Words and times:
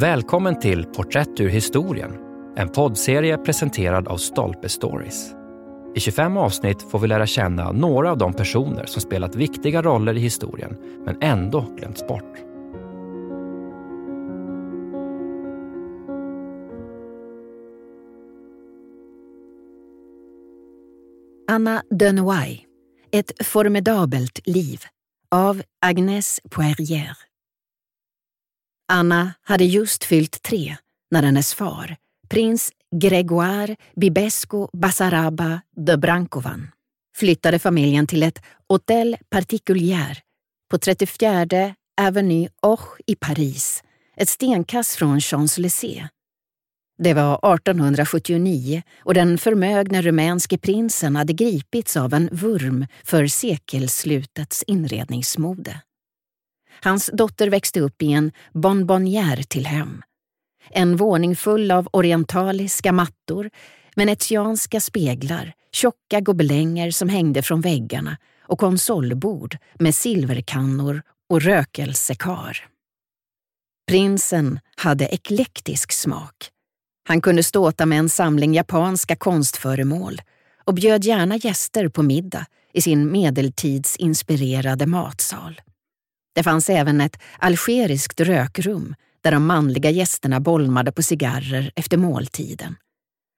Välkommen 0.00 0.58
till 0.58 0.84
Porträtt 0.84 1.40
ur 1.40 1.48
historien, 1.48 2.12
en 2.56 2.68
poddserie 2.68 3.38
presenterad 3.38 4.08
av 4.08 4.16
Stolpe 4.16 4.68
Stories. 4.68 5.32
I 5.94 6.00
25 6.00 6.36
avsnitt 6.36 6.82
får 6.82 6.98
vi 6.98 7.08
lära 7.08 7.26
känna 7.26 7.72
några 7.72 8.10
av 8.10 8.18
de 8.18 8.32
personer 8.32 8.86
som 8.86 9.02
spelat 9.02 9.34
viktiga 9.34 9.82
roller 9.82 10.16
i 10.16 10.20
historien, 10.20 10.76
men 11.04 11.22
ändå 11.22 11.60
glömts 11.78 12.06
bort. 12.06 12.34
Anna 21.48 21.82
de 21.90 22.58
Ett 23.10 23.46
formidabelt 23.46 24.46
liv 24.46 24.80
av 25.30 25.62
Agnès 25.86 26.40
Poirier. 26.50 27.29
Anna 28.90 29.34
hade 29.42 29.64
just 29.64 30.04
fyllt 30.04 30.42
tre 30.42 30.76
när 31.10 31.22
hennes 31.22 31.54
far, 31.54 31.96
prins 32.28 32.72
Gregoire 32.96 33.76
Bibesco 33.96 34.68
Basaraba 34.72 35.60
de 35.76 35.96
Brancovan, 35.96 36.70
flyttade 37.16 37.58
familjen 37.58 38.06
till 38.06 38.22
ett 38.22 38.42
Hôtel 38.68 39.16
Particulier 39.30 40.18
på 40.70 40.78
34 40.78 41.74
Avenue 42.00 42.48
Hoche 42.62 43.02
i 43.06 43.14
Paris, 43.14 43.82
ett 44.16 44.28
stenkast 44.28 44.94
från 44.94 45.20
Champs-Élysées. 45.20 46.08
Det 46.98 47.14
var 47.14 47.54
1879 47.54 48.82
och 48.98 49.14
den 49.14 49.38
förmögne 49.38 50.02
rumänske 50.02 50.58
prinsen 50.58 51.16
hade 51.16 51.32
gripits 51.32 51.96
av 51.96 52.14
en 52.14 52.28
vurm 52.32 52.86
för 53.04 53.26
sekelslutets 53.26 54.62
inredningsmode. 54.66 55.80
Hans 56.82 57.10
dotter 57.12 57.48
växte 57.48 57.80
upp 57.80 58.02
i 58.02 58.12
en 58.12 58.32
bonbonnière 58.52 59.42
till 59.42 59.66
hem. 59.66 60.02
En 60.70 60.96
våning 60.96 61.36
full 61.36 61.70
av 61.70 61.88
orientaliska 61.92 62.92
mattor, 62.92 63.50
venetianska 63.96 64.80
speglar, 64.80 65.52
tjocka 65.72 66.20
gobelänger 66.20 66.90
som 66.90 67.08
hängde 67.08 67.42
från 67.42 67.60
väggarna 67.60 68.16
och 68.42 68.58
konsolbord 68.58 69.56
med 69.74 69.94
silverkannor 69.94 71.02
och 71.28 71.42
rökelsekar. 71.42 72.66
Prinsen 73.88 74.60
hade 74.76 75.08
eklektisk 75.08 75.92
smak. 75.92 76.50
Han 77.08 77.20
kunde 77.20 77.42
ståta 77.42 77.86
med 77.86 77.98
en 77.98 78.08
samling 78.08 78.54
japanska 78.54 79.16
konstföremål 79.16 80.20
och 80.64 80.74
bjöd 80.74 81.04
gärna 81.04 81.36
gäster 81.36 81.88
på 81.88 82.02
middag 82.02 82.46
i 82.72 82.82
sin 82.82 83.12
medeltidsinspirerade 83.12 84.86
matsal. 84.86 85.60
Det 86.34 86.42
fanns 86.42 86.70
även 86.70 87.00
ett 87.00 87.18
algeriskt 87.38 88.20
rökrum 88.20 88.94
där 89.22 89.30
de 89.30 89.46
manliga 89.46 89.90
gästerna 89.90 90.40
bolmade 90.40 90.92
på 90.92 91.02
cigarrer 91.02 91.72
efter 91.76 91.96
måltiden. 91.96 92.76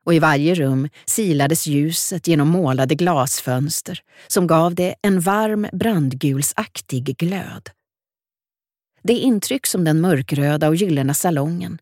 Och 0.05 0.15
i 0.15 0.19
varje 0.19 0.55
rum 0.55 0.89
silades 1.05 1.67
ljuset 1.67 2.27
genom 2.27 2.49
målade 2.49 2.95
glasfönster 2.95 4.01
som 4.27 4.47
gav 4.47 4.75
det 4.75 4.95
en 5.03 5.21
varm 5.21 5.67
brandgulsaktig 5.73 7.17
glöd. 7.17 7.71
Det 9.03 9.13
intryck 9.13 9.67
som 9.67 9.85
den 9.85 10.01
mörkröda 10.01 10.69
och 10.69 10.77
gyllene 10.77 11.15
salongen 11.15 11.79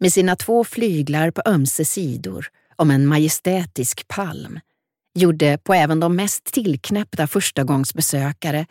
med 0.00 0.12
sina 0.12 0.36
två 0.36 0.64
flyglar 0.64 1.30
på 1.30 1.42
ömse 1.46 1.84
sidor 1.84 2.46
om 2.76 2.90
en 2.90 3.06
majestätisk 3.06 4.08
palm 4.08 4.60
gjorde 5.14 5.58
på 5.58 5.74
även 5.74 6.00
de 6.00 6.16
mest 6.16 6.44
tillknäppta 6.44 7.26
förstagångsbesökare 7.26 8.66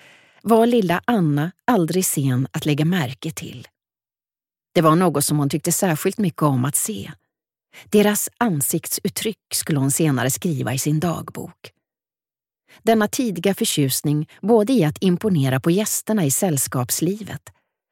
var 0.48 0.66
lilla 0.66 1.02
Anna 1.06 1.52
aldrig 1.66 2.06
sen 2.06 2.48
att 2.52 2.66
lägga 2.66 2.86
märke 2.86 3.32
till. 3.32 3.68
Det 4.74 4.82
var 4.82 4.96
något 4.96 5.26
som 5.26 5.40
hon 5.40 5.50
tyckte 5.50 5.72
särskilt 5.72 6.18
mycket 6.18 6.42
om 6.42 6.66
att 6.66 6.76
se. 6.76 7.12
Deras 7.86 8.30
ansiktsuttryck 8.38 9.54
skulle 9.54 9.80
hon 9.80 9.92
senare 9.92 10.30
skriva 10.30 10.74
i 10.74 10.78
sin 10.78 11.00
dagbok. 11.00 11.72
Denna 12.84 13.08
tidiga 13.08 13.54
förtjusning 13.54 14.30
både 14.42 14.74
i 14.74 14.84
att 14.84 15.04
imponera 15.04 15.60
på 15.60 15.72
gästerna 15.72 16.26
i 16.26 16.32
sällskapslivet 16.32 17.42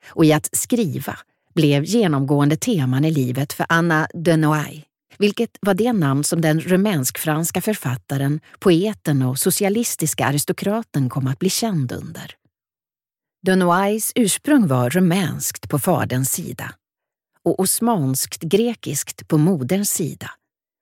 och 0.09 0.25
i 0.25 0.33
att 0.33 0.49
skriva 0.55 1.19
blev 1.55 1.83
genomgående 1.83 2.57
teman 2.57 3.05
i 3.05 3.11
livet 3.11 3.53
för 3.53 3.65
Anna 3.69 4.07
de 4.13 4.37
Noailles, 4.37 4.83
vilket 5.17 5.57
var 5.61 5.73
det 5.73 5.93
namn 5.93 6.23
som 6.23 6.41
den 6.41 6.59
rumänsk-franska 6.61 7.61
författaren, 7.61 8.39
poeten 8.59 9.21
och 9.21 9.39
socialistiska 9.39 10.25
aristokraten 10.25 11.09
kom 11.09 11.27
att 11.27 11.39
bli 11.39 11.49
känd 11.49 11.91
under. 11.91 12.35
De 13.45 13.91
ursprung 14.15 14.67
var 14.67 14.89
rumänskt 14.89 15.69
på 15.69 15.79
faderns 15.79 16.31
sida 16.31 16.73
och 17.43 17.59
osmanskt-grekiskt 17.59 19.27
på 19.27 19.37
moderns 19.37 19.89
sida. 19.89 20.31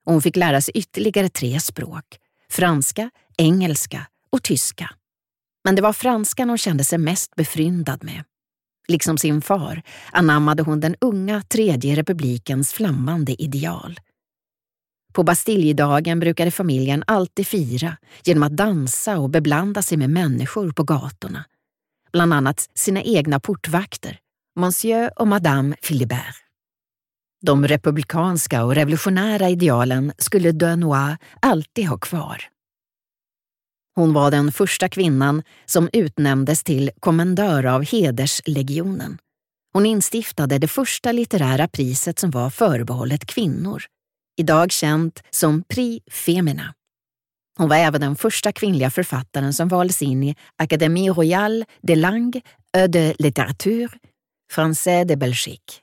Och 0.06 0.13
hon 0.13 0.22
fick 0.22 0.35
lära 0.35 0.62
sig 0.62 0.72
ytterligare 0.78 1.29
tre 1.29 1.59
språk, 1.59 2.03
franska, 2.50 3.09
engelska 3.38 4.07
och 4.29 4.44
tyska. 4.44 4.90
Men 5.63 5.75
det 5.75 5.81
var 5.81 5.94
franskan 5.94 6.50
hon 6.50 6.57
kände 6.57 6.84
sig 6.84 7.00
mest 7.00 7.35
befryndad 7.35 8.03
med. 8.03 8.24
Liksom 8.88 9.18
sin 9.18 9.41
far 9.41 9.81
anammade 10.12 10.63
hon 10.63 10.80
den 10.80 10.95
unga 11.01 11.41
Tredje 11.41 11.95
republikens 11.95 12.74
flammande 12.74 13.41
ideal. 13.41 14.00
På 15.13 15.24
Bastiljedagen 15.24 16.19
brukade 16.19 16.51
familjen 16.51 17.03
alltid 17.07 17.47
fira 17.47 17.97
genom 18.24 18.44
att 18.44 18.57
dansa 18.57 19.19
och 19.19 19.30
beblanda 19.30 19.81
sig 19.81 19.97
med 19.97 20.09
människor 20.09 20.72
på 20.72 20.84
gatorna. 20.84 21.45
Bland 22.13 22.34
annat 22.34 22.69
sina 22.74 23.01
egna 23.01 23.40
portvakter, 23.40 24.19
Monsieur 24.59 25.22
och 25.22 25.28
Madame 25.28 25.75
Philibert. 25.75 26.35
De 27.41 27.68
republikanska 27.68 28.63
och 28.63 28.75
revolutionära 28.75 29.50
idealen 29.50 30.13
skulle 30.18 30.51
Denois 30.51 31.18
alltid 31.40 31.88
ha 31.88 31.97
kvar. 31.97 32.44
Hon 33.96 34.13
var 34.13 34.31
den 34.31 34.51
första 34.51 34.90
kvinnan 34.90 35.44
som 35.66 35.90
utnämndes 35.94 36.63
till 36.63 36.91
kommendör 37.00 37.66
av 37.66 37.85
Hederslegionen. 37.85 39.18
Hon 39.74 39.85
instiftade 39.85 40.57
det 40.57 40.68
första 40.68 41.12
litterära 41.12 41.68
priset 41.68 42.19
som 42.19 42.31
var 42.31 42.50
förbehållet 42.50 43.25
kvinnor, 43.25 43.84
idag 44.38 44.72
känt 44.72 45.24
som 45.30 45.63
Prix 45.63 46.06
Femina. 46.12 46.74
Hon 47.58 47.69
var 47.69 47.75
även 47.75 48.02
den 48.02 48.16
första 48.16 48.52
kvinnliga 48.52 48.90
författaren 48.90 49.53
som 49.53 49.68
valdes 49.68 50.02
in 50.02 50.24
i 50.24 50.36
Académie 50.58 51.12
Royale 51.12 51.66
des 51.81 51.97
Langues 51.97 52.44
et 52.78 52.91
de 52.91 53.14
Littérature, 53.19 53.90
Français 54.52 55.06
de 55.06 55.16
Belgique. 55.16 55.81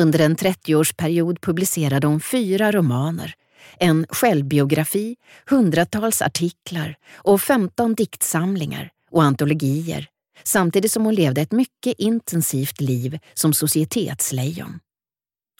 Under 0.00 0.18
en 0.18 0.36
30-årsperiod 0.36 1.40
publicerade 1.40 2.06
hon 2.06 2.20
fyra 2.20 2.72
romaner, 2.72 3.34
en 3.78 4.06
självbiografi, 4.08 5.16
hundratals 5.46 6.22
artiklar 6.22 6.96
och 7.14 7.42
15 7.42 7.94
diktsamlingar 7.94 8.90
och 9.10 9.22
antologier 9.22 10.08
samtidigt 10.44 10.92
som 10.92 11.04
hon 11.04 11.14
levde 11.14 11.40
ett 11.40 11.52
mycket 11.52 11.94
intensivt 11.98 12.80
liv 12.80 13.18
som 13.34 13.52
societetslejon. 13.52 14.80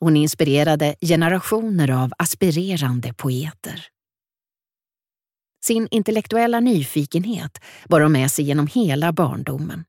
Hon 0.01 0.17
inspirerade 0.17 0.95
generationer 1.01 1.91
av 1.91 2.13
aspirerande 2.19 3.13
poeter. 3.13 3.87
Sin 5.61 5.89
intellektuella 5.91 6.61
nyfikenhet 6.61 7.59
bar 7.89 8.01
hon 8.01 8.13
med 8.13 8.31
sig 8.31 8.45
genom 8.45 8.67
hela 8.67 9.13
barndomen. 9.13 9.85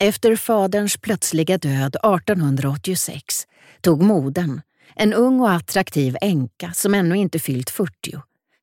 Efter 0.00 0.36
faderns 0.36 0.96
plötsliga 0.96 1.58
död 1.58 1.96
1886 1.96 3.46
tog 3.80 4.02
modern, 4.02 4.60
en 4.94 5.12
ung 5.12 5.40
och 5.40 5.52
attraktiv 5.52 6.16
änka 6.20 6.72
som 6.72 6.94
ännu 6.94 7.16
inte 7.16 7.38
fyllt 7.38 7.70
40, 7.70 7.90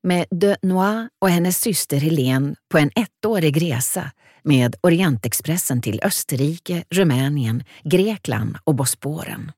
med 0.02 0.26
de 0.30 0.56
Noir 0.62 1.08
och 1.20 1.30
hennes 1.30 1.60
syster 1.60 1.96
Helene 1.96 2.54
på 2.70 2.78
en 2.78 2.90
ettårig 2.94 3.62
resa 3.62 4.10
med 4.44 4.76
Orientexpressen 4.80 5.82
till 5.82 6.00
Österrike, 6.02 6.84
Rumänien, 6.90 7.64
Grekland 7.84 8.56
och 8.64 8.74
Bosporen. 8.74 9.52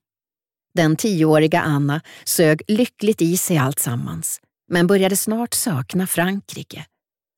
Den 0.73 0.95
tioåriga 0.95 1.61
Anna 1.61 2.01
sög 2.25 2.61
lyckligt 2.67 3.21
i 3.21 3.37
sig 3.37 3.57
alltsammans, 3.57 4.41
men 4.67 4.87
började 4.87 5.17
snart 5.17 5.53
sakna 5.53 6.07
Frankrike. 6.07 6.85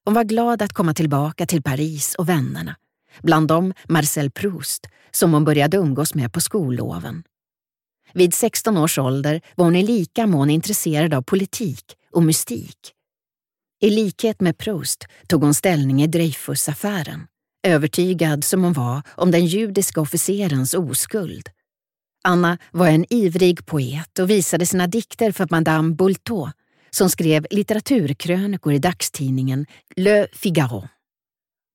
Hon 0.06 0.14
var 0.14 0.24
glad 0.24 0.62
att 0.62 0.74
komma 0.74 0.94
tillbaka 0.94 1.46
till 1.46 1.64
Paris 1.64 2.16
och 2.16 2.30
vännerna, 2.30 2.76
bland 3.24 3.48
dem 3.48 3.74
Marcel 3.90 4.32
Proust, 4.32 4.88
som 5.12 5.34
hon 5.34 5.46
började 5.46 5.78
umgås 5.78 6.14
med 6.14 6.34
på 6.34 6.42
skolloven. 6.42 7.24
Vid 8.14 8.34
16 8.34 8.78
års 8.78 8.98
ålder 8.98 9.42
var 9.56 9.66
hon 9.66 9.76
i 9.76 9.84
lika 9.84 10.28
mån 10.28 10.50
intresserad 10.50 11.14
av 11.14 11.22
politik 11.22 11.86
och 12.12 12.24
mystik. 12.24 12.94
I 13.82 13.90
likhet 13.90 14.42
med 14.42 14.58
Proust 14.58 15.06
tog 15.28 15.44
hon 15.44 15.54
ställning 15.54 16.04
i 16.04 16.08
Dreyfusaffären, 16.08 17.28
övertygad 17.68 18.44
som 18.44 18.64
hon 18.64 18.74
var 18.74 19.02
om 19.08 19.32
den 19.32 19.46
judiska 19.46 20.02
officerens 20.02 20.74
oskuld. 20.74 21.50
Anna 22.24 22.58
var 22.72 22.88
en 22.88 23.14
ivrig 23.14 23.66
poet 23.66 24.20
och 24.20 24.30
visade 24.30 24.66
sina 24.66 24.88
dikter 24.88 25.32
för 25.32 25.48
Madame 25.52 25.96
Boultot 25.96 26.50
som 26.90 27.10
skrev 27.10 27.48
litteraturkrönikor 27.50 28.74
i 28.74 28.80
dagstidningen 28.80 29.66
Le 29.96 30.28
Figaro. 30.34 30.88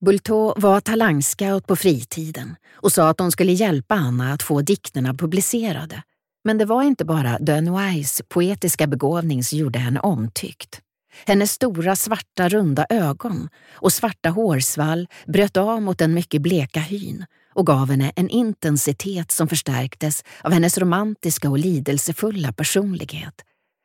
Bulteau 0.05 0.55
var 0.57 0.81
talangscout 0.81 1.67
på 1.67 1.77
fritiden 1.77 2.57
och 2.73 2.93
sa 2.93 3.09
att 3.09 3.17
de 3.17 3.31
skulle 3.33 3.53
hjälpa 3.53 3.95
Anna 3.95 4.33
att 4.33 4.43
få 4.43 4.63
dikterna 4.63 5.15
publicerade. 5.15 6.03
Men 6.45 6.59
det 6.59 6.65
var 6.65 6.83
inte 6.83 7.05
bara 7.05 7.39
Denois 7.39 8.23
poetiska 8.29 8.87
begåvning 8.87 9.45
som 9.45 9.59
gjorde 9.59 9.79
henne 9.79 10.01
omtyckt. 10.01 10.81
Hennes 11.27 11.53
stora 11.53 11.97
svarta 11.97 12.49
runda 12.49 12.87
ögon 12.91 13.49
och 13.73 13.93
svarta 13.93 14.29
hårsvall 14.29 15.09
bröt 15.27 15.57
av 15.57 15.83
mot 15.83 15.99
den 15.99 16.15
mycket 16.15 16.43
bleka 16.43 16.81
hyn 16.81 17.25
och 17.55 17.67
gav 17.67 17.91
henne 17.91 18.13
en 18.17 18.29
intensitet 18.29 19.31
som 19.31 19.49
förstärktes 19.49 20.25
av 20.43 20.53
hennes 20.53 20.79
romantiska 20.79 21.51
och 21.51 21.59
lidelsefulla 21.59 22.53
personlighet. 22.53 23.35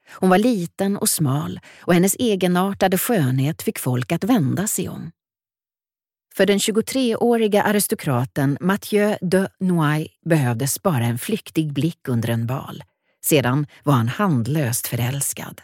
Hon 0.10 0.30
var 0.30 0.38
liten 0.38 0.98
och 0.98 1.10
smal 1.10 1.60
och 1.80 1.94
hennes 1.94 2.16
egenartade 2.20 2.98
skönhet 2.98 3.62
fick 3.62 3.80
folk 3.80 4.12
att 4.12 4.24
vända 4.24 4.68
sig 4.68 4.90
om. 4.90 5.12
För 6.36 6.46
den 6.46 6.58
23-åriga 6.58 7.64
aristokraten 7.64 8.58
Mathieu 8.62 9.18
de 9.22 9.48
Noailles 9.60 10.12
behövdes 10.26 10.84
bara 10.84 11.04
en 11.06 11.18
flyktig 11.18 11.74
blick 11.74 12.08
under 12.08 12.30
en 12.30 12.48
bal. 12.48 12.84
Sedan 13.26 13.68
var 13.84 13.94
han 13.94 14.08
handlöst 14.08 14.88
förälskad. 14.88 15.62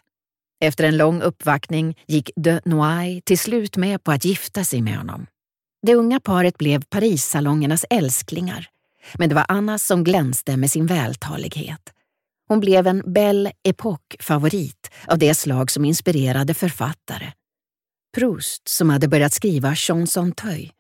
Efter 0.63 0.83
en 0.83 0.97
lång 0.97 1.21
uppvaktning 1.21 1.97
gick 2.07 2.31
de 2.35 2.59
Noailles 2.65 3.23
till 3.25 3.39
slut 3.39 3.77
med 3.77 4.03
på 4.03 4.11
att 4.11 4.25
gifta 4.25 4.63
sig 4.63 4.81
med 4.81 4.97
honom. 4.97 5.27
Det 5.81 5.95
unga 5.95 6.19
paret 6.19 6.57
blev 6.57 6.83
Parissalongernas 6.83 7.85
älsklingar, 7.89 8.69
men 9.13 9.29
det 9.29 9.35
var 9.35 9.45
Anna 9.47 9.79
som 9.79 10.03
glänste 10.03 10.57
med 10.57 10.71
sin 10.71 10.85
vältalighet. 10.85 11.92
Hon 12.47 12.59
blev 12.59 12.87
en 12.87 13.13
Belle 13.13 13.51
Époque-favorit 13.63 14.91
av 15.07 15.17
det 15.17 15.33
slag 15.33 15.71
som 15.71 15.85
inspirerade 15.85 16.53
författare. 16.53 17.31
Proust, 18.15 18.67
som 18.67 18.89
hade 18.89 19.07
börjat 19.07 19.33
skriva 19.33 19.75
Chanson 19.75 20.31
Teuil, 20.31 20.71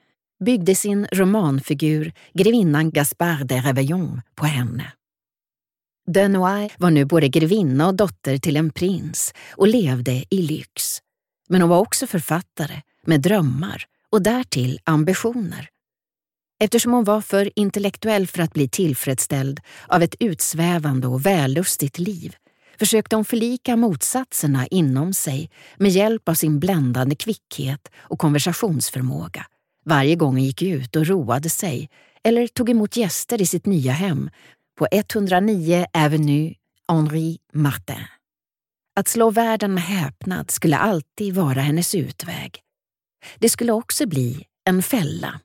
byggde 0.45 0.75
sin 0.75 1.07
romanfigur 1.11 2.13
grevinnan 2.33 2.91
Gaspard 2.91 3.47
de 3.47 3.61
Réveillon 3.61 4.21
på 4.35 4.45
henne. 4.45 4.91
De 6.07 6.27
Noailles 6.27 6.73
var 6.77 6.91
nu 6.91 7.05
både 7.05 7.27
grevinna 7.27 7.87
och 7.87 7.95
dotter 7.95 8.37
till 8.37 8.57
en 8.57 8.71
prins 8.71 9.33
och 9.51 9.67
levde 9.67 10.25
i 10.29 10.41
lyx. 10.41 11.01
Men 11.49 11.61
hon 11.61 11.69
var 11.69 11.79
också 11.79 12.07
författare 12.07 12.81
med 13.05 13.21
drömmar 13.21 13.85
och 14.09 14.21
därtill 14.21 14.79
ambitioner. 14.83 15.69
Eftersom 16.63 16.93
hon 16.93 17.03
var 17.03 17.21
för 17.21 17.59
intellektuell 17.59 18.27
för 18.27 18.41
att 18.41 18.53
bli 18.53 18.69
tillfredsställd 18.69 19.59
av 19.87 20.03
ett 20.03 20.15
utsvävande 20.19 21.07
och 21.07 21.25
vällustigt 21.25 21.99
liv 21.99 22.35
försökte 22.79 23.15
hon 23.15 23.25
förlika 23.25 23.75
motsatserna 23.75 24.67
inom 24.67 25.13
sig 25.13 25.49
med 25.77 25.91
hjälp 25.91 26.29
av 26.29 26.33
sin 26.33 26.59
bländande 26.59 27.15
kvickhet 27.15 27.91
och 27.97 28.19
konversationsförmåga. 28.19 29.45
Varje 29.85 30.15
gång 30.15 30.33
hon 30.33 30.43
gick 30.43 30.61
ut 30.61 30.95
och 30.95 31.07
roade 31.07 31.49
sig 31.49 31.89
eller 32.23 32.47
tog 32.47 32.69
emot 32.69 32.97
gäster 32.97 33.41
i 33.41 33.45
sitt 33.45 33.65
nya 33.65 33.91
hem 33.91 34.29
på 34.77 34.87
109 34.91 35.85
Avenue 35.93 36.53
Henri 36.87 37.37
Martin. 37.53 38.05
Att 38.95 39.07
slå 39.07 39.29
världen 39.29 39.73
med 39.73 39.83
häpnad 39.83 40.51
skulle 40.51 40.77
alltid 40.77 41.35
vara 41.35 41.61
hennes 41.61 41.95
utväg. 41.95 42.59
Det 43.39 43.49
skulle 43.49 43.71
också 43.71 44.07
bli 44.07 44.45
en 44.65 44.83
fälla. 44.83 45.39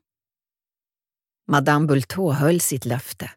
Madame 1.51 1.87
Bultot 1.87 2.35
höll 2.35 2.61
sitt 2.61 2.85
löfte 2.85 3.31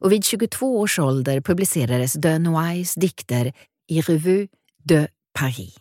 och 0.00 0.12
vid 0.12 0.24
22 0.24 0.80
års 0.80 0.98
ålder 0.98 1.40
publicerades 1.40 2.12
de 2.12 2.38
Noailles 2.38 2.94
dikter 2.94 3.52
i 3.88 4.00
Revue 4.00 4.48
de 4.82 5.08
Paris. 5.38 5.76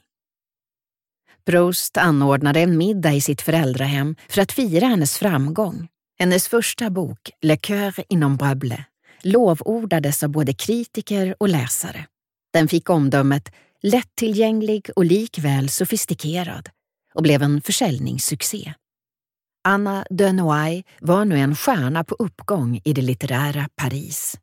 Proust 1.46 1.98
anordnade 1.98 2.60
en 2.60 2.78
middag 2.78 3.14
i 3.14 3.22
sitt 3.22 3.42
föräldrahem 3.42 4.16
för 4.30 4.42
att 4.42 4.52
fira 4.52 4.88
hennes 4.88 5.18
framgång. 5.18 5.88
Hennes 6.20 6.48
första 6.48 6.90
bok, 6.90 7.30
Le 7.42 7.58
Coeur 7.58 7.94
innombrable, 8.10 8.86
lovordades 9.24 10.24
av 10.24 10.30
både 10.30 10.54
kritiker 10.54 11.36
och 11.40 11.50
läsare. 11.50 12.06
Den 12.54 12.68
fick 12.68 12.90
omdömet 12.90 13.52
lättillgänglig 13.82 14.90
och 14.96 15.06
likväl 15.06 15.70
sofistikerad 15.70 16.70
och 17.14 17.24
blev 17.24 17.42
en 17.42 17.62
försäljningssuccé. 17.62 18.74
Anna 19.68 20.06
de 20.10 20.34
Noailles 20.34 20.84
var 21.00 21.26
nu 21.26 21.38
en 21.38 21.56
stjärna 21.56 22.04
på 22.04 22.16
uppgång 22.20 22.82
i 22.84 22.94
det 22.94 23.02
litterära 23.02 23.70
Paris. 23.76 24.38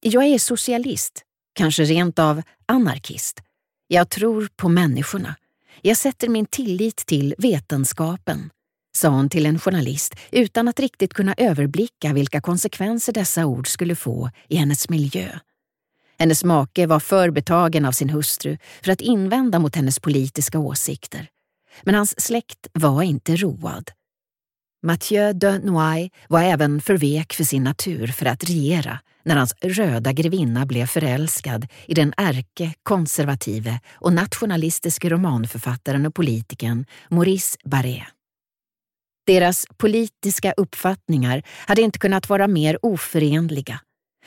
Jag 0.00 0.24
är 0.24 0.38
socialist, 0.38 1.22
kanske 1.54 1.84
rent 1.84 2.18
av 2.18 2.42
anarkist. 2.66 3.40
Jag 3.86 4.08
tror 4.08 4.48
på 4.56 4.68
människorna. 4.68 5.36
Jag 5.80 5.96
sätter 5.96 6.28
min 6.28 6.46
tillit 6.46 6.96
till 6.96 7.34
vetenskapen, 7.38 8.50
sa 8.96 9.08
hon 9.08 9.28
till 9.28 9.46
en 9.46 9.58
journalist 9.58 10.14
utan 10.30 10.68
att 10.68 10.80
riktigt 10.80 11.14
kunna 11.14 11.34
överblicka 11.36 12.12
vilka 12.12 12.40
konsekvenser 12.40 13.12
dessa 13.12 13.46
ord 13.46 13.68
skulle 13.68 13.94
få 13.94 14.30
i 14.48 14.56
hennes 14.56 14.88
miljö. 14.88 15.38
Hennes 16.18 16.44
make 16.44 16.86
var 16.86 17.00
för 17.00 17.30
betagen 17.30 17.84
av 17.84 17.92
sin 17.92 18.10
hustru 18.10 18.58
för 18.82 18.92
att 18.92 19.00
invända 19.00 19.58
mot 19.58 19.76
hennes 19.76 19.98
politiska 19.98 20.58
åsikter. 20.58 21.28
Men 21.82 21.94
hans 21.94 22.20
släkt 22.20 22.66
var 22.72 23.02
inte 23.02 23.36
road. 23.36 23.90
Mathieu 24.82 25.32
de 25.32 25.58
Noailles 25.58 26.10
var 26.28 26.42
även 26.42 26.80
för 26.80 26.96
vek 26.96 27.32
för 27.32 27.44
sin 27.44 27.64
natur 27.64 28.06
för 28.06 28.26
att 28.26 28.44
regera 28.44 28.98
när 29.24 29.36
hans 29.36 29.54
röda 29.60 30.12
grevinna 30.12 30.66
blev 30.66 30.86
förälskad 30.86 31.66
i 31.86 31.94
den 31.94 32.14
ärke, 32.16 32.74
konservative 32.82 33.80
och 33.94 34.12
nationalistiske 34.12 35.08
romanförfattaren 35.08 36.06
och 36.06 36.14
politikern 36.14 36.86
Maurice 37.08 37.58
Barré. 37.64 38.04
Deras 39.26 39.66
politiska 39.76 40.52
uppfattningar 40.52 41.42
hade 41.66 41.82
inte 41.82 41.98
kunnat 41.98 42.28
vara 42.28 42.48
mer 42.48 42.78
oförenliga 42.82 43.80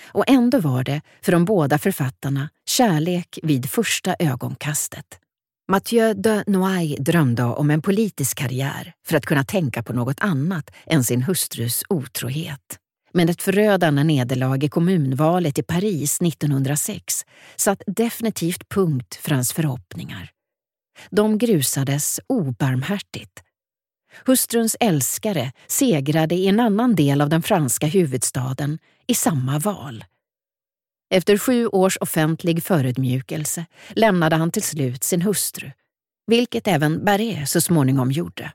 och 0.04 0.24
ändå 0.28 0.60
var 0.60 0.84
det 0.84 1.02
för 1.22 1.32
de 1.32 1.46
båda 1.46 1.78
författarna 1.78 2.50
kärlek 2.66 3.40
vid 3.44 3.70
första 3.70 4.16
ögonkastet. 4.20 5.20
Mathieu 5.68 6.14
de 6.14 6.44
Noailles 6.48 7.00
drömde 7.00 7.44
om 7.44 7.72
en 7.72 7.82
politisk 7.82 8.38
karriär 8.38 8.94
för 9.08 9.18
att 9.18 9.26
kunna 9.26 9.44
tänka 9.44 9.84
på 9.84 9.94
något 9.94 10.18
annat 10.20 10.72
än 10.86 11.04
sin 11.04 11.24
hustrus 11.24 11.84
otrohet. 11.90 12.80
Men 13.14 13.30
ett 13.30 13.42
förödande 13.42 14.04
nederlag 14.04 14.64
i 14.64 14.70
kommunvalet 14.70 15.60
i 15.60 15.64
Paris 15.64 16.22
1906 16.22 17.26
satt 17.56 17.82
definitivt 17.88 18.70
punkt 18.70 19.16
för 19.22 19.32
hans 19.32 19.54
förhoppningar. 19.54 20.30
De 21.10 21.38
grusades 21.38 22.20
obarmhärtigt. 22.28 23.44
Hustruns 24.26 24.78
älskare 24.80 25.52
segrade 25.68 26.36
i 26.36 26.48
en 26.48 26.60
annan 26.60 26.96
del 26.96 27.22
av 27.22 27.30
den 27.30 27.42
franska 27.42 27.88
huvudstaden 27.88 28.80
i 29.08 29.14
samma 29.14 29.60
val. 29.60 30.04
Efter 31.16 31.38
sju 31.38 31.68
års 31.68 31.98
offentlig 32.02 32.64
förödmjukelse 32.64 33.66
lämnade 33.90 34.36
han 34.36 34.52
till 34.52 34.64
slut 34.64 35.04
sin 35.04 35.22
hustru, 35.22 35.72
vilket 36.28 36.68
även 36.68 37.06
Barré 37.06 37.46
så 37.46 37.62
småningom 37.62 38.12
gjorde. 38.12 38.52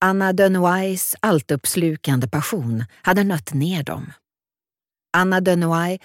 Anna 0.00 0.32
de 0.32 0.96
alltuppslukande 1.20 2.28
passion 2.28 2.84
hade 3.02 3.24
nött 3.24 3.54
ner 3.54 3.82
dem. 3.82 4.12
Anna 5.16 5.40
de 5.40 5.60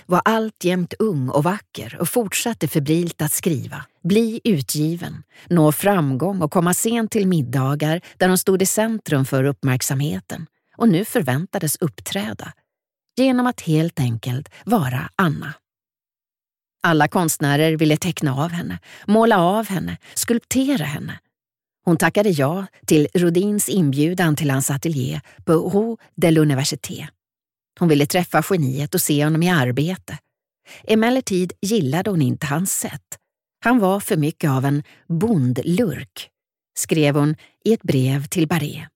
var 0.05 0.21
alltjämt 0.25 0.93
ung 0.99 1.29
och 1.29 1.43
vacker 1.43 1.97
och 1.99 2.09
fortsatte 2.09 2.67
febrilt 2.67 3.21
att 3.21 3.31
skriva, 3.31 3.85
bli 4.03 4.41
utgiven, 4.43 5.23
nå 5.49 5.71
framgång 5.71 6.41
och 6.41 6.51
komma 6.51 6.73
sent 6.73 7.11
till 7.11 7.27
middagar 7.27 8.01
där 8.17 8.27
hon 8.27 8.37
stod 8.37 8.61
i 8.61 8.65
centrum 8.65 9.25
för 9.25 9.43
uppmärksamheten 9.43 10.47
och 10.77 10.89
nu 10.89 11.05
förväntades 11.05 11.75
uppträda 11.75 12.53
genom 13.17 13.47
att 13.47 13.61
helt 13.61 13.99
enkelt 13.99 14.49
vara 14.65 15.09
Anna. 15.15 15.53
Alla 16.85 17.07
konstnärer 17.07 17.77
ville 17.77 17.97
teckna 17.97 18.43
av 18.43 18.51
henne, 18.51 18.79
måla 19.07 19.39
av 19.39 19.67
henne, 19.67 19.97
skulptera 20.13 20.83
henne. 20.83 21.19
Hon 21.85 21.97
tackade 21.97 22.29
ja 22.29 22.65
till 22.85 23.07
Rodins 23.13 23.69
inbjudan 23.69 24.35
till 24.35 24.51
hans 24.51 24.71
ateljé 24.71 25.21
på 25.45 25.53
Rue 25.53 25.97
de 26.15 26.31
l'Université. 26.31 27.07
Hon 27.79 27.89
ville 27.89 28.05
träffa 28.05 28.43
geniet 28.49 28.95
och 28.95 29.01
se 29.01 29.23
honom 29.23 29.43
i 29.43 29.49
arbete. 29.49 30.17
Emellertid 30.83 31.53
gillade 31.61 32.09
hon 32.09 32.21
inte 32.21 32.45
hans 32.45 32.79
sätt. 32.79 33.17
Han 33.63 33.79
var 33.79 33.99
för 33.99 34.17
mycket 34.17 34.49
av 34.49 34.65
en 34.65 34.83
bondlurk, 35.07 36.29
skrev 36.77 37.15
hon 37.15 37.35
i 37.63 37.73
ett 37.73 37.83
brev 37.83 38.25
till 38.25 38.47
Barré. 38.47 38.87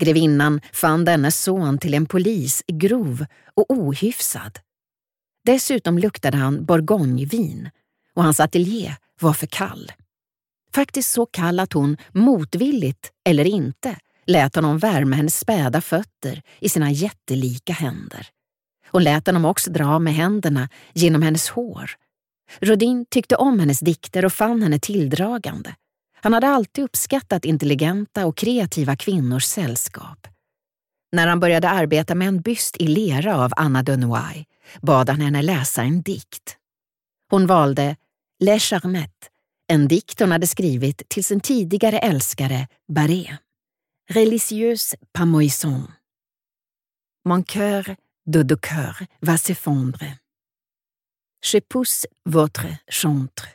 Grevinnan 0.00 0.60
fann 0.72 1.04
dennes 1.04 1.42
son 1.42 1.78
till 1.78 1.94
en 1.94 2.06
polis 2.06 2.62
grov 2.66 3.26
och 3.54 3.70
ohyfsad. 3.70 4.58
Dessutom 5.44 5.98
luktade 5.98 6.36
han 6.36 6.64
bourgognevin 6.64 7.70
och 8.14 8.22
hans 8.22 8.40
ateljé 8.40 8.96
var 9.20 9.32
för 9.32 9.46
kall. 9.46 9.92
Faktiskt 10.74 11.10
så 11.10 11.26
kall 11.26 11.60
att 11.60 11.72
hon, 11.72 11.96
motvilligt 12.12 13.12
eller 13.24 13.44
inte, 13.44 13.96
lät 14.26 14.54
honom 14.54 14.78
värma 14.78 15.16
hennes 15.16 15.38
späda 15.38 15.80
fötter 15.80 16.42
i 16.58 16.68
sina 16.68 16.90
jättelika 16.90 17.72
händer. 17.72 18.28
Hon 18.90 19.02
lät 19.02 19.26
honom 19.26 19.44
också 19.44 19.70
dra 19.70 19.98
med 19.98 20.14
händerna 20.14 20.68
genom 20.92 21.22
hennes 21.22 21.48
hår. 21.48 21.90
Rodin 22.60 23.06
tyckte 23.10 23.36
om 23.36 23.60
hennes 23.60 23.80
dikter 23.80 24.24
och 24.24 24.32
fann 24.32 24.62
henne 24.62 24.78
tilldragande. 24.78 25.74
Han 26.22 26.32
hade 26.32 26.48
alltid 26.48 26.84
uppskattat 26.84 27.44
intelligenta 27.44 28.26
och 28.26 28.36
kreativa 28.36 28.96
kvinnors 28.96 29.44
sällskap. 29.44 30.26
När 31.12 31.26
han 31.26 31.40
började 31.40 31.68
arbeta 31.68 32.14
med 32.14 32.28
en 32.28 32.40
byst 32.40 32.76
i 32.78 32.86
lera 32.86 33.44
av 33.44 33.52
Anna 33.56 33.82
de 33.82 33.96
Noailles 33.96 34.46
bad 34.82 35.08
han 35.08 35.20
henne 35.20 35.42
läsa 35.42 35.82
en 35.82 36.02
dikt. 36.02 36.56
Hon 37.30 37.46
valde 37.46 37.96
Les 38.38 38.62
Charmettes, 38.62 39.30
en 39.72 39.88
dikt 39.88 40.20
hon 40.20 40.32
hade 40.32 40.46
skrivit 40.46 41.08
till 41.08 41.24
sin 41.24 41.40
tidigare 41.40 41.98
älskare 41.98 42.68
Barré. 42.88 43.36
Religieuse 44.08 44.96
Pamoison. 45.12 45.92
Mon 47.24 47.44
cœur 47.44 47.96
de 48.26 48.42
deux 48.42 48.60
cœurs 48.60 49.06
va 49.20 49.36
s'effondrer. 49.36 50.18
Je 51.42 51.60
pousse 51.60 52.06
votre 52.24 52.66
chantre. 52.88 53.48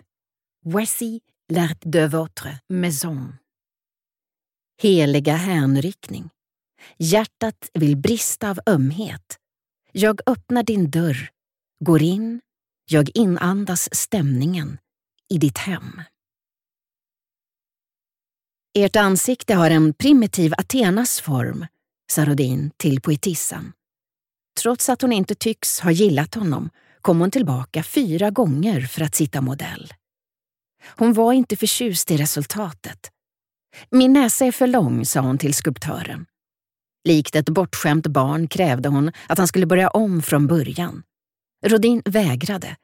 Voici 0.64 1.22
l'art 1.50 1.80
de 1.86 2.08
votre 2.08 2.48
maison. 2.70 3.34
Heliga 4.78 5.36
hänryckning. 5.36 6.30
Hjärtat 6.98 7.70
vill 7.74 7.98
brista 7.98 8.50
av 8.50 8.60
ömhet. 8.68 9.40
Jag 9.92 10.22
öppnar 10.26 10.64
din 10.64 10.90
dörr, 10.90 11.30
går 11.80 12.02
in, 12.02 12.42
jag 12.86 13.10
inandas 13.14 13.90
stämningen 13.96 14.78
i 15.30 15.38
ditt 15.38 15.58
hem. 15.58 16.02
Ert 18.78 18.96
ansikte 18.96 19.54
har 19.54 19.72
en 19.72 19.94
primitiv 19.94 20.54
Athenas 20.58 21.22
form, 21.22 21.66
sa 22.12 22.26
Rodin 22.26 22.72
till 22.78 23.02
poetissan. 23.02 23.74
Trots 24.62 24.90
att 24.90 25.02
hon 25.02 25.12
inte 25.12 25.36
tycks 25.36 25.80
ha 25.80 25.92
gillat 25.92 26.36
honom 26.36 26.70
kom 27.02 27.20
hon 27.20 27.32
tillbaka 27.32 27.84
fyra 27.84 28.32
gånger 28.32 28.82
för 28.82 29.02
att 29.02 29.16
sitta 29.16 29.42
modell. 29.42 29.94
Hon 30.98 31.14
var 31.14 31.34
inte 31.34 31.56
förtjust 31.56 32.12
i 32.12 32.18
resultatet. 32.18 33.12
Min 33.90 34.14
näsa 34.14 34.46
är 34.46 34.52
för 34.52 34.68
lång, 34.68 35.06
sa 35.06 35.20
hon 35.20 35.38
till 35.38 35.54
skulptören. 35.54 36.26
Likt 37.06 37.36
ett 37.36 37.50
bortskämt 37.50 38.08
barn 38.08 38.48
krävde 38.48 38.90
hon 38.90 39.12
att 39.28 39.38
han 39.38 39.48
skulle 39.48 39.66
börja 39.66 39.90
om 39.90 40.22
från 40.22 40.48
början. 40.48 41.04
Rodin 41.66 42.02
vägrade. 42.06 42.76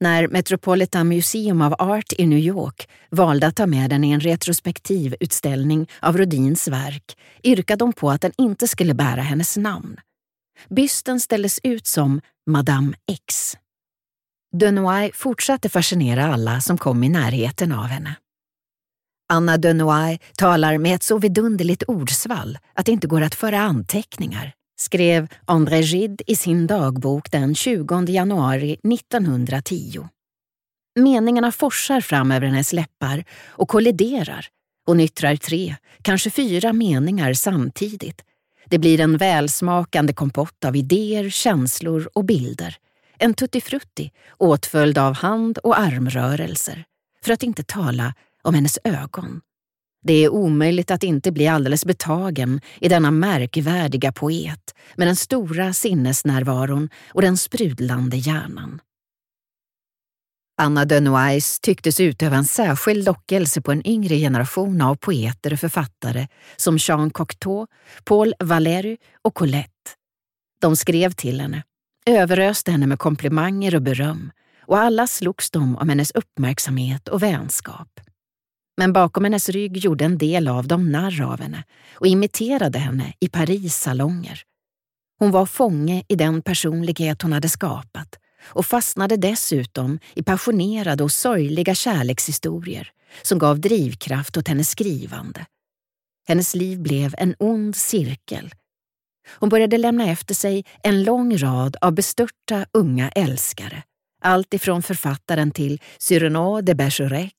När 0.00 0.28
Metropolitan 0.28 1.08
Museum 1.08 1.62
of 1.62 1.74
Art 1.78 2.12
i 2.12 2.26
New 2.26 2.38
York 2.38 2.88
valde 3.10 3.46
att 3.46 3.56
ta 3.56 3.66
med 3.66 3.90
den 3.90 4.04
i 4.04 4.10
en 4.10 4.20
retrospektiv 4.20 5.14
utställning 5.20 5.90
av 6.00 6.18
Rodins 6.18 6.68
verk 6.68 7.18
yrkade 7.42 7.84
hon 7.84 7.92
på 7.92 8.10
att 8.10 8.20
den 8.20 8.32
inte 8.38 8.68
skulle 8.68 8.94
bära 8.94 9.20
hennes 9.20 9.56
namn. 9.56 9.96
Bysten 10.68 11.20
ställdes 11.20 11.60
ut 11.62 11.86
som 11.86 12.20
Madame 12.50 12.96
X. 13.12 13.56
De 14.56 15.10
fortsatte 15.14 15.68
fascinera 15.68 16.34
alla 16.34 16.60
som 16.60 16.78
kom 16.78 17.04
i 17.04 17.08
närheten 17.08 17.72
av 17.72 17.84
henne. 17.84 18.16
Anna 19.32 19.56
de 19.56 19.74
Noailles 19.74 20.20
talar 20.36 20.78
med 20.78 20.94
ett 20.94 21.02
så 21.02 21.18
vidunderligt 21.18 21.82
ordsvall 21.86 22.58
att 22.74 22.86
det 22.86 22.92
inte 22.92 23.06
går 23.06 23.22
att 23.22 23.34
föra 23.34 23.60
anteckningar, 23.60 24.52
skrev 24.80 25.28
André 25.44 25.80
Gide 25.80 26.24
i 26.26 26.36
sin 26.36 26.66
dagbok 26.66 27.30
den 27.30 27.54
20 27.54 28.04
januari 28.08 28.72
1910. 28.72 30.08
Meningarna 30.98 31.52
forsar 31.52 32.00
fram 32.00 32.32
över 32.32 32.46
hennes 32.46 32.72
läppar 32.72 33.24
och 33.48 33.68
kolliderar. 33.68 34.46
Hon 34.86 35.00
yttrar 35.00 35.36
tre, 35.36 35.76
kanske 36.02 36.30
fyra 36.30 36.72
meningar 36.72 37.34
samtidigt. 37.34 38.22
Det 38.66 38.78
blir 38.78 39.00
en 39.00 39.16
välsmakande 39.16 40.12
kompott 40.12 40.64
av 40.64 40.76
idéer, 40.76 41.30
känslor 41.30 42.10
och 42.12 42.24
bilder. 42.24 42.76
En 43.18 43.34
tuttifrutti 43.34 44.10
åtföljd 44.38 44.98
av 44.98 45.14
hand 45.14 45.58
och 45.58 45.78
armrörelser. 45.78 46.84
För 47.24 47.32
att 47.32 47.42
inte 47.42 47.62
tala 47.62 48.14
om 48.42 48.54
hennes 48.54 48.78
ögon. 48.84 49.40
Det 50.02 50.24
är 50.24 50.28
omöjligt 50.28 50.90
att 50.90 51.02
inte 51.02 51.32
bli 51.32 51.48
alldeles 51.48 51.84
betagen 51.84 52.60
i 52.80 52.88
denna 52.88 53.10
märkvärdiga 53.10 54.12
poet 54.12 54.74
med 54.96 55.08
den 55.08 55.16
stora 55.16 55.72
sinnesnärvaron 55.72 56.88
och 57.08 57.22
den 57.22 57.36
sprudlande 57.36 58.16
hjärnan. 58.16 58.80
Anna 60.62 60.84
de 60.84 61.00
Noailles 61.00 61.60
tycktes 61.60 62.00
utöva 62.00 62.36
en 62.36 62.44
särskild 62.44 63.04
lockelse 63.04 63.60
på 63.60 63.72
en 63.72 63.86
yngre 63.86 64.16
generation 64.16 64.80
av 64.82 64.94
poeter 64.94 65.52
och 65.52 65.60
författare 65.60 66.28
som 66.56 66.76
Jean 66.80 67.10
Cocteau, 67.10 67.66
Paul 68.04 68.34
Valéry 68.38 68.96
och 69.22 69.34
Colette. 69.34 69.90
De 70.60 70.76
skrev 70.76 71.12
till 71.12 71.40
henne, 71.40 71.62
överöste 72.06 72.70
henne 72.70 72.86
med 72.86 72.98
komplimanger 72.98 73.74
och 73.74 73.82
beröm 73.82 74.30
och 74.66 74.78
alla 74.78 75.06
slogs 75.06 75.50
de 75.50 75.76
om 75.76 75.88
hennes 75.88 76.10
uppmärksamhet 76.10 77.08
och 77.08 77.22
vänskap. 77.22 78.00
Men 78.80 78.92
bakom 78.92 79.24
hennes 79.24 79.48
rygg 79.48 79.76
gjorde 79.76 80.04
en 80.04 80.18
del 80.18 80.48
av 80.48 80.68
dem 80.68 80.92
narr 80.92 81.22
av 81.22 81.40
henne 81.40 81.64
och 81.94 82.06
imiterade 82.06 82.78
henne 82.78 83.12
i 83.20 83.28
Paris 83.28 83.76
salonger. 83.76 84.42
Hon 85.18 85.30
var 85.30 85.46
fånge 85.46 86.04
i 86.08 86.16
den 86.16 86.42
personlighet 86.42 87.22
hon 87.22 87.32
hade 87.32 87.48
skapat 87.48 88.18
och 88.42 88.66
fastnade 88.66 89.16
dessutom 89.16 89.98
i 90.14 90.22
passionerade 90.22 91.04
och 91.04 91.12
sorgliga 91.12 91.74
kärlekshistorier 91.74 92.90
som 93.22 93.38
gav 93.38 93.60
drivkraft 93.60 94.36
åt 94.36 94.48
hennes 94.48 94.70
skrivande. 94.70 95.46
Hennes 96.28 96.54
liv 96.54 96.80
blev 96.80 97.14
en 97.18 97.34
ond 97.38 97.76
cirkel. 97.76 98.54
Hon 99.38 99.48
började 99.48 99.78
lämna 99.78 100.10
efter 100.10 100.34
sig 100.34 100.64
en 100.82 101.02
lång 101.02 101.38
rad 101.38 101.76
av 101.80 101.92
bestörta 101.92 102.66
unga 102.72 103.08
älskare. 103.08 103.82
Allt 104.20 104.54
ifrån 104.54 104.82
författaren 104.82 105.50
till 105.50 105.80
Cyrano 105.98 106.60
de 106.60 106.74
Bergerac, 106.74 107.32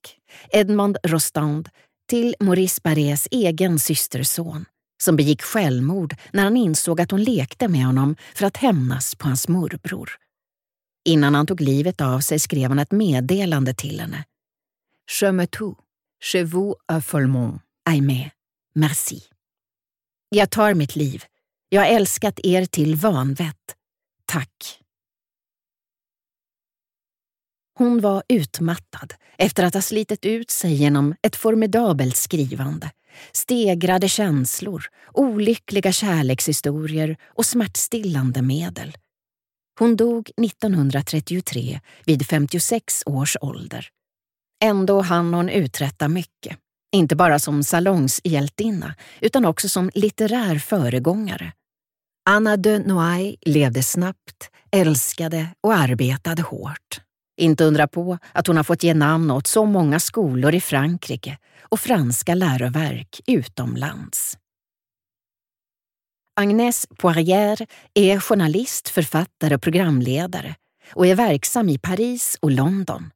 Edmond 0.49 0.97
Rostand 1.03 1.69
till 2.09 2.35
Maurice 2.39 2.81
Barrés 2.83 3.27
egen 3.31 3.79
systerson 3.79 4.65
som 5.01 5.15
begick 5.15 5.41
självmord 5.41 6.15
när 6.33 6.43
han 6.43 6.57
insåg 6.57 7.01
att 7.01 7.11
hon 7.11 7.23
lekte 7.23 7.67
med 7.67 7.85
honom 7.85 8.15
för 8.35 8.45
att 8.45 8.57
hämnas 8.57 9.15
på 9.15 9.27
hans 9.27 9.47
morbror. 9.47 10.09
Innan 11.05 11.35
han 11.35 11.47
tog 11.47 11.61
livet 11.61 12.01
av 12.01 12.19
sig 12.19 12.39
skrev 12.39 12.69
han 12.69 12.79
ett 12.79 12.91
meddelande 12.91 13.73
till 13.73 13.99
henne. 13.99 14.25
Je 15.21 15.31
me 15.31 15.47
tout, 15.47 15.77
je 16.33 16.43
vous 16.43 16.75
folmont, 17.01 17.61
aimé, 17.89 18.31
merci. 18.75 19.23
Jag 20.29 20.49
tar 20.49 20.73
mitt 20.73 20.95
liv. 20.95 21.23
Jag 21.69 21.81
har 21.81 21.87
älskat 21.87 22.39
er 22.43 22.65
till 22.65 22.95
vanvett. 22.95 23.75
Tack. 24.25 24.80
Hon 27.81 28.01
var 28.01 28.23
utmattad 28.27 29.13
efter 29.37 29.63
att 29.63 29.73
ha 29.73 29.81
slitit 29.81 30.25
ut 30.25 30.51
sig 30.51 30.73
genom 30.73 31.15
ett 31.21 31.35
formidabelt 31.35 32.15
skrivande. 32.15 32.91
Stegrade 33.31 34.09
känslor, 34.09 34.85
olyckliga 35.13 35.91
kärlekshistorier 35.91 37.17
och 37.25 37.45
smärtstillande 37.45 38.41
medel. 38.41 38.97
Hon 39.79 39.95
dog 39.95 40.31
1933 40.41 41.79
vid 42.05 42.27
56 42.27 43.03
års 43.05 43.37
ålder. 43.41 43.87
Ändå 44.63 45.01
hann 45.01 45.33
hon 45.33 45.49
uträtta 45.49 46.07
mycket. 46.07 46.57
Inte 46.95 47.15
bara 47.15 47.39
som 47.39 47.63
salongshjältinna 47.63 48.95
utan 49.21 49.45
också 49.45 49.69
som 49.69 49.91
litterär 49.93 50.59
föregångare. 50.59 51.53
Anna 52.29 52.57
de 52.57 52.79
Noailles 52.79 53.37
levde 53.41 53.83
snabbt, 53.83 54.49
älskade 54.71 55.47
och 55.61 55.73
arbetade 55.73 56.41
hårt. 56.41 57.01
Inte 57.41 57.63
undra 57.63 57.87
på 57.87 58.17
att 58.33 58.47
hon 58.47 58.57
har 58.57 58.63
fått 58.63 58.83
ge 58.83 58.93
namn 58.93 59.31
åt 59.31 59.47
så 59.47 59.65
många 59.65 59.99
skolor 59.99 60.55
i 60.55 60.61
Frankrike 60.61 61.37
och 61.61 61.79
franska 61.79 62.35
läroverk 62.35 63.21
utomlands. 63.27 64.37
Agnès 66.39 66.87
Poirier 66.97 67.67
är 67.93 68.19
journalist, 68.19 68.89
författare 68.89 69.55
och 69.55 69.61
programledare 69.61 70.55
och 70.93 71.07
är 71.07 71.15
verksam 71.15 71.69
i 71.69 71.77
Paris 71.77 72.37
och 72.41 72.51
London. 72.51 73.11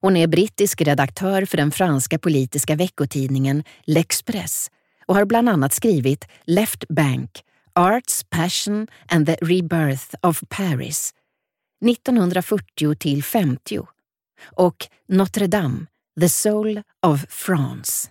Hon 0.00 0.16
är 0.16 0.26
brittisk 0.26 0.80
redaktör 0.80 1.44
för 1.44 1.56
den 1.56 1.70
franska 1.70 2.18
politiska 2.18 2.76
veckotidningen 2.76 3.64
L'Express 3.86 4.70
och 5.06 5.14
har 5.14 5.24
bland 5.24 5.48
annat 5.48 5.72
skrivit 5.72 6.24
Left 6.44 6.88
Bank, 6.88 7.30
Arts, 7.74 8.24
Passion 8.30 8.86
and 9.08 9.26
the 9.26 9.34
Rebirth 9.34 10.14
of 10.22 10.42
Paris 10.48 11.14
1940 11.86 12.94
till 12.94 13.24
50 13.24 13.80
och 14.44 14.76
Notre 15.08 15.46
Dame, 15.46 15.86
The 16.20 16.28
Soul 16.28 16.82
of 17.06 17.26
France. 17.28 18.08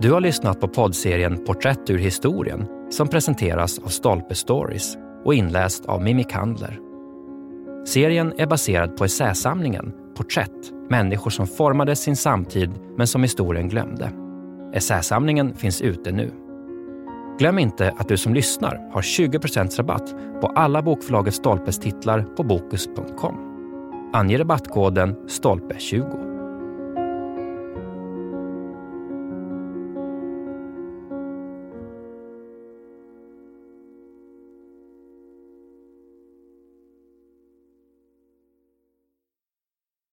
Du 0.00 0.12
har 0.12 0.20
lyssnat 0.20 0.60
på 0.60 0.68
poddserien 0.68 1.44
Porträtt 1.44 1.90
ur 1.90 1.98
historien 1.98 2.66
som 2.90 3.08
presenteras 3.08 3.78
av 3.78 3.88
Stolpe 3.88 4.34
Stories 4.34 4.96
och 5.24 5.34
inläst 5.34 5.86
av 5.86 6.02
Mimmi 6.02 6.24
Kandler. 6.24 6.78
Serien 7.86 8.32
är 8.38 8.46
baserad 8.46 8.96
på 8.96 9.04
essäsamlingen 9.04 9.92
Porträtt, 10.16 10.72
människor 10.90 11.30
som 11.30 11.46
formade 11.46 11.96
sin 11.96 12.16
samtid 12.16 12.70
men 12.96 13.06
som 13.06 13.22
historien 13.22 13.68
glömde. 13.68 14.12
Essäsamlingen 14.74 15.54
finns 15.54 15.82
ute 15.82 16.12
nu. 16.12 16.41
Glöm 17.38 17.58
inte 17.58 17.94
att 17.96 18.08
du 18.08 18.16
som 18.16 18.34
lyssnar 18.34 18.90
har 18.92 19.02
20% 19.02 19.76
rabatt 19.76 20.14
på 20.40 20.46
alla 20.46 20.82
bokförlaget 20.82 21.34
Stolpes 21.34 21.78
titlar 21.78 22.22
på 22.22 22.42
Bokus.com. 22.42 23.34
Ange 24.12 24.38
rabattkoden 24.38 25.16
STOLPE20. 25.16 26.31